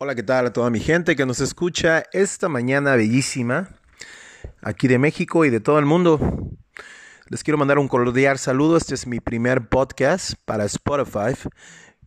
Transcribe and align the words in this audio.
Hola, 0.00 0.14
¿qué 0.14 0.22
tal 0.22 0.46
a 0.46 0.52
toda 0.52 0.70
mi 0.70 0.78
gente 0.78 1.16
que 1.16 1.26
nos 1.26 1.40
escucha 1.40 2.04
esta 2.12 2.48
mañana 2.48 2.94
bellísima 2.94 3.68
aquí 4.62 4.86
de 4.86 4.96
México 4.96 5.44
y 5.44 5.50
de 5.50 5.58
todo 5.58 5.80
el 5.80 5.86
mundo? 5.86 6.20
Les 7.26 7.42
quiero 7.42 7.58
mandar 7.58 7.80
un 7.80 7.88
cordial 7.88 8.38
saludo. 8.38 8.76
Este 8.76 8.94
es 8.94 9.08
mi 9.08 9.18
primer 9.18 9.68
podcast 9.68 10.34
para 10.44 10.66
Spotify. 10.66 11.36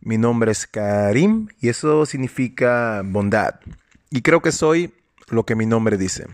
Mi 0.00 0.16
nombre 0.16 0.52
es 0.52 0.66
Karim 0.66 1.48
y 1.60 1.68
eso 1.68 2.06
significa 2.06 3.02
bondad. 3.04 3.56
Y 4.08 4.22
creo 4.22 4.40
que 4.40 4.52
soy 4.52 4.94
lo 5.28 5.44
que 5.44 5.54
mi 5.54 5.66
nombre 5.66 5.96
dice. 5.96 6.26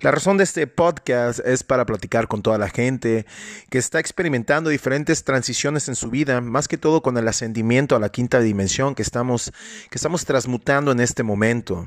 La 0.00 0.10
razón 0.10 0.36
de 0.36 0.44
este 0.44 0.66
podcast 0.66 1.40
es 1.40 1.62
para 1.62 1.86
platicar 1.86 2.28
con 2.28 2.42
toda 2.42 2.58
la 2.58 2.68
gente 2.68 3.26
que 3.70 3.78
está 3.78 4.00
experimentando 4.00 4.70
diferentes 4.70 5.24
transiciones 5.24 5.88
en 5.88 5.96
su 5.96 6.10
vida, 6.10 6.40
más 6.40 6.68
que 6.68 6.78
todo 6.78 7.02
con 7.02 7.16
el 7.16 7.28
ascendimiento 7.28 7.96
a 7.96 8.00
la 8.00 8.08
quinta 8.08 8.40
dimensión 8.40 8.94
que 8.94 9.02
estamos, 9.02 9.52
que 9.90 9.96
estamos 9.96 10.24
transmutando 10.24 10.92
en 10.92 11.00
este 11.00 11.22
momento, 11.22 11.86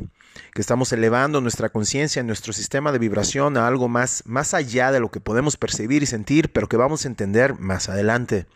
que 0.53 0.61
estamos 0.61 0.91
elevando 0.91 1.41
nuestra 1.41 1.69
conciencia, 1.69 2.23
nuestro 2.23 2.53
sistema 2.53 2.91
de 2.91 2.99
vibración 2.99 3.57
a 3.57 3.67
algo 3.67 3.87
más, 3.87 4.23
más 4.25 4.53
allá 4.53 4.91
de 4.91 4.99
lo 4.99 5.11
que 5.11 5.19
podemos 5.19 5.57
percibir 5.57 6.03
y 6.03 6.07
sentir, 6.07 6.51
pero 6.51 6.67
que 6.67 6.77
vamos 6.77 7.05
a 7.05 7.07
entender 7.07 7.59
más 7.59 7.89
adelante. 7.89 8.47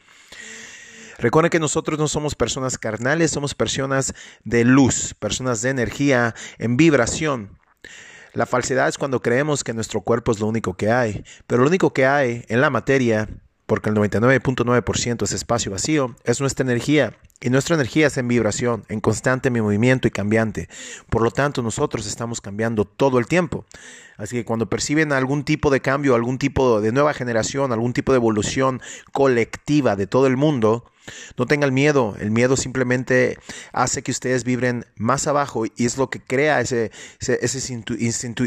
Recuerden 1.19 1.49
que 1.49 1.59
nosotros 1.59 1.99
no 1.99 2.07
somos 2.07 2.33
personas 2.33 2.77
carnales, 2.77 3.31
somos 3.31 3.53
personas 3.53 4.13
de 4.45 4.63
luz, 4.63 5.13
personas 5.13 5.61
de 5.61 5.69
energía, 5.69 6.33
en 6.59 6.77
vibración. 6.77 7.58
La 8.33 8.45
falsedad 8.45 8.87
es 8.87 8.97
cuando 8.97 9.21
creemos 9.21 9.63
que 9.63 9.73
nuestro 9.73 10.01
cuerpo 10.01 10.31
es 10.31 10.39
lo 10.39 10.47
único 10.47 10.75
que 10.75 10.91
hay, 10.91 11.23
pero 11.47 11.63
lo 11.63 11.67
único 11.67 11.93
que 11.93 12.05
hay 12.05 12.45
en 12.47 12.61
la 12.61 12.69
materia, 12.69 13.27
porque 13.65 13.89
el 13.89 13.95
99.9% 13.95 15.23
es 15.23 15.31
espacio 15.31 15.71
vacío, 15.71 16.15
es 16.23 16.39
nuestra 16.39 16.63
energía. 16.63 17.17
Y 17.41 17.49
nuestra 17.49 17.75
energía 17.75 18.07
es 18.07 18.17
en 18.17 18.27
vibración, 18.27 18.83
en 18.89 18.99
constante 18.99 19.49
movimiento 19.49 20.09
y 20.09 20.11
cambiante. 20.11 20.67
Por 21.09 21.21
lo 21.21 21.31
tanto, 21.31 21.61
nosotros 21.61 22.05
estamos 22.05 22.41
cambiando 22.41 22.83
todo 22.83 23.17
el 23.17 23.27
tiempo. 23.27 23.65
Así 24.17 24.35
que 24.35 24.43
cuando 24.43 24.69
perciben 24.69 25.13
algún 25.13 25.45
tipo 25.45 25.69
de 25.71 25.79
cambio, 25.79 26.15
algún 26.15 26.37
tipo 26.37 26.81
de 26.81 26.91
nueva 26.91 27.13
generación, 27.13 27.71
algún 27.71 27.93
tipo 27.93 28.11
de 28.11 28.17
evolución 28.17 28.81
colectiva 29.13 29.95
de 29.95 30.05
todo 30.05 30.27
el 30.27 30.35
mundo, 30.35 30.83
no 31.37 31.45
tengan 31.45 31.73
miedo, 31.73 32.15
el 32.19 32.29
miedo 32.29 32.57
simplemente 32.57 33.39
hace 33.71 34.03
que 34.03 34.11
ustedes 34.11 34.43
vibren 34.43 34.85
más 34.97 35.25
abajo 35.25 35.65
y 35.65 35.85
es 35.85 35.97
lo 35.97 36.09
que 36.09 36.19
crea 36.19 36.59
ese, 36.59 36.91
ese, 37.19 37.83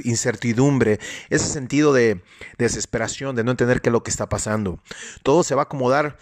incertidumbre, 0.04 1.00
ese 1.30 1.46
sentido 1.46 1.94
de 1.94 2.20
desesperación, 2.58 3.36
de 3.36 3.42
no 3.42 3.52
entender 3.52 3.80
qué 3.80 3.88
es 3.88 3.92
lo 3.92 4.02
que 4.02 4.10
está 4.10 4.28
pasando. 4.28 4.80
Todo 5.22 5.44
se 5.44 5.54
va 5.54 5.62
a 5.62 5.64
acomodar 5.64 6.18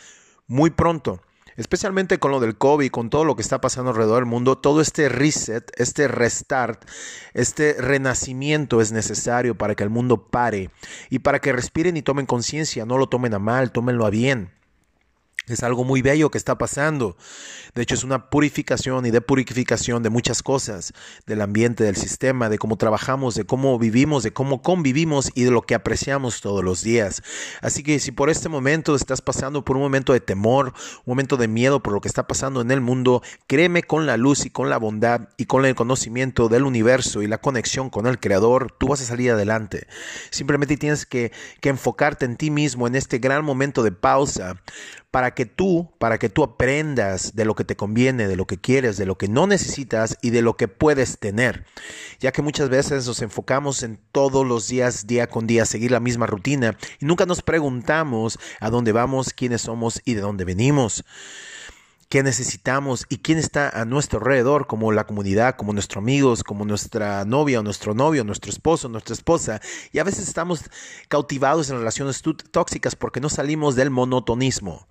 muy 0.46 0.70
pronto 0.70 1.20
especialmente 1.60 2.18
con 2.18 2.30
lo 2.30 2.40
del 2.40 2.56
COVID, 2.56 2.90
con 2.90 3.10
todo 3.10 3.24
lo 3.24 3.36
que 3.36 3.42
está 3.42 3.60
pasando 3.60 3.90
alrededor 3.90 4.16
del 4.16 4.26
mundo, 4.26 4.56
todo 4.56 4.80
este 4.80 5.08
reset, 5.08 5.70
este 5.76 6.08
restart, 6.08 6.84
este 7.34 7.76
renacimiento 7.78 8.80
es 8.80 8.92
necesario 8.92 9.54
para 9.56 9.74
que 9.74 9.84
el 9.84 9.90
mundo 9.90 10.26
pare 10.28 10.70
y 11.10 11.18
para 11.18 11.38
que 11.38 11.52
respiren 11.52 11.96
y 11.98 12.02
tomen 12.02 12.24
conciencia, 12.24 12.86
no 12.86 12.96
lo 12.96 13.08
tomen 13.08 13.34
a 13.34 13.38
mal, 13.38 13.72
tómenlo 13.72 14.06
a 14.06 14.10
bien. 14.10 14.59
Es 15.46 15.62
algo 15.62 15.84
muy 15.84 16.02
bello 16.02 16.30
que 16.30 16.38
está 16.38 16.58
pasando. 16.58 17.16
De 17.74 17.82
hecho, 17.82 17.94
es 17.94 18.04
una 18.04 18.30
purificación 18.30 19.06
y 19.06 19.10
depurificación 19.10 20.02
de 20.02 20.10
muchas 20.10 20.42
cosas, 20.42 20.92
del 21.26 21.40
ambiente, 21.40 21.82
del 21.82 21.96
sistema, 21.96 22.48
de 22.48 22.58
cómo 22.58 22.76
trabajamos, 22.76 23.34
de 23.34 23.44
cómo 23.44 23.78
vivimos, 23.78 24.22
de 24.22 24.32
cómo 24.32 24.62
convivimos 24.62 25.30
y 25.34 25.44
de 25.44 25.50
lo 25.50 25.62
que 25.62 25.74
apreciamos 25.74 26.40
todos 26.40 26.62
los 26.62 26.82
días. 26.82 27.22
Así 27.62 27.82
que 27.82 27.98
si 27.98 28.12
por 28.12 28.28
este 28.28 28.48
momento 28.48 28.94
estás 28.94 29.22
pasando 29.22 29.64
por 29.64 29.76
un 29.76 29.82
momento 29.82 30.12
de 30.12 30.20
temor, 30.20 30.74
un 31.04 31.12
momento 31.12 31.36
de 31.36 31.48
miedo 31.48 31.82
por 31.82 31.94
lo 31.94 32.00
que 32.00 32.08
está 32.08 32.26
pasando 32.26 32.60
en 32.60 32.70
el 32.70 32.80
mundo, 32.80 33.22
créeme 33.46 33.82
con 33.82 34.06
la 34.06 34.16
luz 34.16 34.46
y 34.46 34.50
con 34.50 34.68
la 34.68 34.78
bondad 34.78 35.28
y 35.36 35.46
con 35.46 35.64
el 35.64 35.74
conocimiento 35.74 36.48
del 36.48 36.64
universo 36.64 37.22
y 37.22 37.26
la 37.26 37.38
conexión 37.38 37.88
con 37.90 38.06
el 38.06 38.20
Creador, 38.20 38.72
tú 38.78 38.88
vas 38.88 39.00
a 39.00 39.04
salir 39.04 39.32
adelante. 39.32 39.86
Simplemente 40.30 40.76
tienes 40.76 41.06
que, 41.06 41.32
que 41.60 41.70
enfocarte 41.70 42.24
en 42.24 42.36
ti 42.36 42.50
mismo 42.50 42.86
en 42.86 42.94
este 42.94 43.18
gran 43.18 43.44
momento 43.44 43.82
de 43.82 43.92
pausa 43.92 44.60
para 45.10 45.29
que 45.34 45.46
tú, 45.46 45.90
para 45.98 46.18
que 46.18 46.28
tú 46.28 46.42
aprendas 46.42 47.34
de 47.34 47.44
lo 47.44 47.54
que 47.54 47.64
te 47.64 47.76
conviene, 47.76 48.28
de 48.28 48.36
lo 48.36 48.46
que 48.46 48.58
quieres, 48.58 48.96
de 48.96 49.06
lo 49.06 49.16
que 49.16 49.28
no 49.28 49.46
necesitas 49.46 50.18
y 50.22 50.30
de 50.30 50.42
lo 50.42 50.56
que 50.56 50.68
puedes 50.68 51.18
tener. 51.18 51.64
Ya 52.18 52.32
que 52.32 52.42
muchas 52.42 52.68
veces 52.68 53.06
nos 53.06 53.22
enfocamos 53.22 53.82
en 53.82 53.98
todos 54.12 54.46
los 54.46 54.68
días, 54.68 55.06
día 55.06 55.28
con 55.28 55.46
día, 55.46 55.64
seguir 55.66 55.90
la 55.90 56.00
misma 56.00 56.26
rutina 56.26 56.76
y 57.00 57.06
nunca 57.06 57.26
nos 57.26 57.42
preguntamos 57.42 58.38
a 58.60 58.70
dónde 58.70 58.92
vamos, 58.92 59.32
quiénes 59.32 59.62
somos 59.62 60.00
y 60.04 60.14
de 60.14 60.20
dónde 60.20 60.44
venimos 60.44 61.04
qué 62.10 62.24
necesitamos 62.24 63.06
y 63.08 63.18
quién 63.18 63.38
está 63.38 63.70
a 63.70 63.84
nuestro 63.84 64.18
alrededor, 64.18 64.66
como 64.66 64.90
la 64.90 65.06
comunidad, 65.06 65.54
como 65.54 65.72
nuestros 65.72 66.02
amigos, 66.02 66.42
como 66.42 66.64
nuestra 66.64 67.24
novia 67.24 67.60
o 67.60 67.62
nuestro 67.62 67.94
novio, 67.94 68.24
nuestro 68.24 68.50
esposo, 68.50 68.88
nuestra 68.88 69.14
esposa. 69.14 69.60
Y 69.92 70.00
a 70.00 70.04
veces 70.04 70.26
estamos 70.26 70.64
cautivados 71.08 71.70
en 71.70 71.78
relaciones 71.78 72.20
tóxicas 72.50 72.96
porque 72.96 73.20
no 73.20 73.28
salimos 73.28 73.76
del 73.76 73.90
monotonismo. 73.90 74.88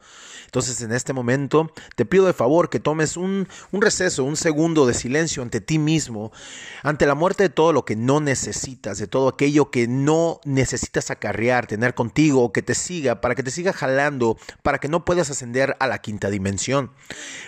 Entonces 0.50 0.81
en 0.81 0.91
este 0.91 1.13
momento 1.13 1.72
te 1.96 2.06
pido 2.06 2.25
de 2.25 2.34
favor 2.34 2.72
que 2.72 2.80
tomes 2.80 3.18
un, 3.18 3.47
receso, 3.72 4.24
un 4.24 4.36
segundo 4.36 4.88
de 4.88 4.96
silencio 4.96 5.44
ante 5.44 5.62
ti 5.62 5.78
mismo, 5.78 6.31
ante 6.81 7.06
la 7.06 7.13
muerte 7.13 7.44
de 7.44 7.50
todo 7.50 7.72
lo 7.72 7.86
que 7.86 7.96
no 7.96 8.19
necesitas, 8.19 8.97
de 8.97 9.06
todo 9.06 9.28
aquello 9.28 9.69
que 9.69 9.88
no 9.88 10.41
necesitas 10.46 11.12
acarrear, 11.12 11.68
tener 11.68 11.94
contigo 11.94 12.51
que 12.51 12.63
te 12.63 12.74
siga, 12.74 13.22
para 13.22 13.36
que 13.36 13.44
te 13.44 13.51
siga 13.51 13.74
jalando, 13.74 14.40
para 14.63 14.80
que 14.80 14.88
no 14.88 15.06
puedas 15.06 15.30
ascender 15.30 15.78
a 15.80 15.86
la 15.86 16.00
quinta 16.00 16.31
dimensión. 16.31 16.90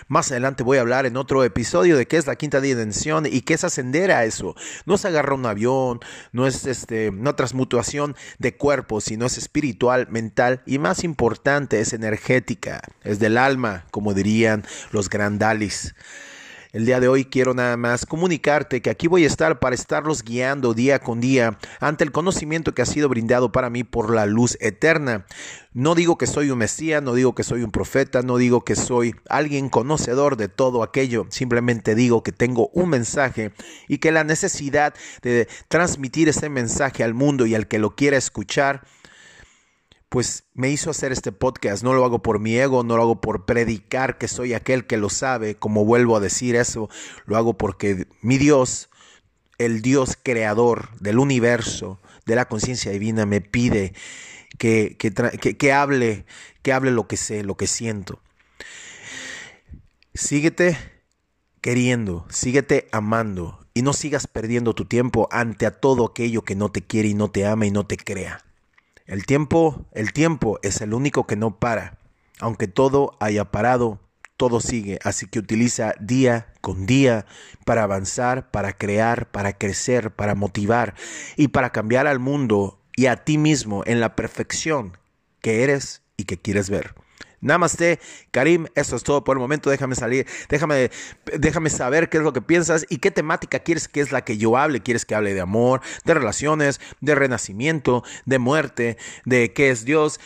Más 0.08 0.30
adelante 0.30 0.62
voy 0.62 0.78
a 0.78 0.82
hablar 0.82 1.06
en 1.06 1.16
otro 1.16 1.44
episodio 1.44 1.96
de 1.96 2.06
qué 2.06 2.16
es 2.16 2.26
la 2.26 2.36
quinta 2.36 2.60
dimensión 2.60 3.26
y 3.26 3.42
qué 3.42 3.54
es 3.54 3.64
ascender 3.64 4.10
a 4.12 4.24
eso. 4.24 4.54
No 4.86 4.94
es 4.94 5.04
agarrar 5.04 5.34
un 5.34 5.46
avión, 5.46 6.00
no 6.32 6.46
es 6.46 6.66
este, 6.66 7.10
una 7.10 7.36
transmutación 7.36 8.16
de 8.38 8.56
cuerpo, 8.56 9.00
sino 9.00 9.26
es 9.26 9.38
espiritual, 9.38 10.08
mental 10.10 10.62
y 10.66 10.78
más 10.78 11.04
importante 11.04 11.80
es 11.80 11.92
energética 11.92 12.42
es 13.04 13.18
del 13.18 13.38
alma, 13.38 13.86
como 13.90 14.14
dirían 14.14 14.64
los 14.90 15.08
grandalis. 15.08 15.94
El 16.72 16.86
día 16.86 17.00
de 17.00 17.08
hoy 17.08 17.26
quiero 17.26 17.52
nada 17.52 17.76
más 17.76 18.06
comunicarte 18.06 18.80
que 18.80 18.88
aquí 18.88 19.06
voy 19.06 19.24
a 19.24 19.26
estar 19.26 19.60
para 19.60 19.74
estarlos 19.74 20.22
guiando 20.22 20.72
día 20.72 21.00
con 21.00 21.20
día 21.20 21.58
ante 21.80 22.02
el 22.02 22.12
conocimiento 22.12 22.74
que 22.74 22.80
ha 22.80 22.86
sido 22.86 23.10
brindado 23.10 23.52
para 23.52 23.68
mí 23.68 23.84
por 23.84 24.14
la 24.14 24.24
luz 24.24 24.56
eterna. 24.58 25.26
No 25.74 25.94
digo 25.94 26.16
que 26.16 26.26
soy 26.26 26.50
un 26.50 26.56
mesías, 26.56 27.02
no 27.02 27.12
digo 27.12 27.34
que 27.34 27.44
soy 27.44 27.62
un 27.62 27.70
profeta, 27.70 28.22
no 28.22 28.38
digo 28.38 28.64
que 28.64 28.74
soy 28.74 29.14
alguien 29.28 29.68
conocedor 29.68 30.38
de 30.38 30.48
todo 30.48 30.82
aquello, 30.82 31.26
simplemente 31.28 31.94
digo 31.94 32.22
que 32.22 32.32
tengo 32.32 32.68
un 32.72 32.88
mensaje 32.88 33.52
y 33.86 33.98
que 33.98 34.10
la 34.10 34.24
necesidad 34.24 34.94
de 35.20 35.48
transmitir 35.68 36.30
ese 36.30 36.48
mensaje 36.48 37.04
al 37.04 37.12
mundo 37.12 37.44
y 37.44 37.54
al 37.54 37.68
que 37.68 37.78
lo 37.78 37.94
quiera 37.96 38.16
escuchar 38.16 38.82
pues 40.12 40.44
me 40.52 40.68
hizo 40.68 40.90
hacer 40.90 41.10
este 41.10 41.32
podcast. 41.32 41.82
No 41.82 41.94
lo 41.94 42.04
hago 42.04 42.20
por 42.20 42.38
mi 42.38 42.54
ego, 42.58 42.84
no 42.84 42.98
lo 42.98 43.02
hago 43.02 43.22
por 43.22 43.46
predicar 43.46 44.18
que 44.18 44.28
soy 44.28 44.52
aquel 44.52 44.86
que 44.86 44.98
lo 44.98 45.08
sabe, 45.08 45.54
como 45.54 45.86
vuelvo 45.86 46.18
a 46.18 46.20
decir 46.20 46.54
eso. 46.54 46.90
Lo 47.24 47.38
hago 47.38 47.56
porque 47.56 48.06
mi 48.20 48.36
Dios, 48.36 48.90
el 49.56 49.80
Dios 49.80 50.18
creador 50.22 50.90
del 51.00 51.18
universo, 51.18 51.98
de 52.26 52.34
la 52.34 52.44
conciencia 52.44 52.92
divina, 52.92 53.24
me 53.24 53.40
pide 53.40 53.94
que, 54.58 54.98
que, 54.98 55.72
hable, 55.72 56.26
que 56.60 56.72
hable 56.74 56.90
lo 56.90 57.08
que 57.08 57.16
sé, 57.16 57.42
lo 57.42 57.56
que 57.56 57.66
siento. 57.66 58.20
Síguete 60.12 60.76
queriendo, 61.62 62.26
síguete 62.28 62.86
amando 62.92 63.66
y 63.72 63.80
no 63.80 63.94
sigas 63.94 64.26
perdiendo 64.26 64.74
tu 64.74 64.84
tiempo 64.84 65.26
ante 65.30 65.64
a 65.64 65.70
todo 65.70 66.04
aquello 66.04 66.42
que 66.42 66.54
no 66.54 66.70
te 66.70 66.82
quiere 66.82 67.08
y 67.08 67.14
no 67.14 67.30
te 67.30 67.46
ama 67.46 67.64
y 67.64 67.70
no 67.70 67.86
te 67.86 67.96
crea. 67.96 68.44
El 69.06 69.26
tiempo, 69.26 69.86
el 69.92 70.12
tiempo 70.12 70.58
es 70.62 70.80
el 70.80 70.94
único 70.94 71.26
que 71.26 71.36
no 71.36 71.58
para. 71.58 71.98
Aunque 72.40 72.68
todo 72.68 73.16
haya 73.20 73.50
parado, 73.50 74.00
todo 74.36 74.60
sigue. 74.60 74.98
Así 75.04 75.26
que 75.26 75.38
utiliza 75.38 75.94
día 76.00 76.52
con 76.60 76.86
día 76.86 77.26
para 77.64 77.82
avanzar, 77.82 78.50
para 78.50 78.72
crear, 78.72 79.30
para 79.30 79.58
crecer, 79.58 80.10
para 80.10 80.34
motivar 80.34 80.94
y 81.36 81.48
para 81.48 81.70
cambiar 81.70 82.06
al 82.06 82.18
mundo 82.18 82.80
y 82.96 83.06
a 83.06 83.24
ti 83.24 83.38
mismo 83.38 83.82
en 83.86 84.00
la 84.00 84.16
perfección 84.16 84.96
que 85.40 85.62
eres 85.62 86.02
y 86.16 86.24
que 86.24 86.38
quieres 86.38 86.70
ver. 86.70 86.94
Namaste, 87.42 87.98
Karim, 88.30 88.68
eso 88.76 88.96
es 88.96 89.02
todo 89.02 89.24
por 89.24 89.36
el 89.36 89.40
momento. 89.40 89.68
Déjame 89.68 89.96
salir, 89.96 90.26
déjame, 90.48 90.90
déjame 91.38 91.70
saber 91.70 92.08
qué 92.08 92.18
es 92.18 92.22
lo 92.22 92.32
que 92.32 92.40
piensas 92.40 92.86
y 92.88 92.98
qué 92.98 93.10
temática 93.10 93.58
quieres 93.58 93.88
que 93.88 94.00
es 94.00 94.12
la 94.12 94.24
que 94.24 94.38
yo 94.38 94.56
hable. 94.56 94.80
¿Quieres 94.80 95.04
que 95.04 95.16
hable 95.16 95.34
de 95.34 95.40
amor, 95.40 95.82
de 96.04 96.14
relaciones, 96.14 96.80
de 97.00 97.14
renacimiento, 97.16 98.04
de 98.24 98.38
muerte, 98.38 98.96
de 99.24 99.52
qué 99.52 99.70
es 99.70 99.84
Dios? 99.84 100.20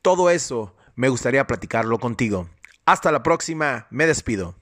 Todo 0.00 0.30
eso 0.30 0.74
me 0.96 1.10
gustaría 1.10 1.46
platicarlo 1.46 1.98
contigo. 1.98 2.48
Hasta 2.86 3.12
la 3.12 3.22
próxima, 3.22 3.86
me 3.90 4.06
despido. 4.06 4.56